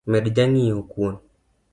Med 0.11 0.25
jang’iewo 0.35 0.83
kuon 0.91 1.15